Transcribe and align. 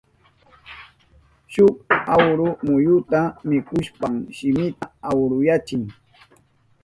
Shuk 1.53 1.75
akru 2.15 2.47
muyuta 2.65 3.19
mikushpan 3.47 4.13
shiminta 4.35 4.85
akruyachin. 5.09 5.83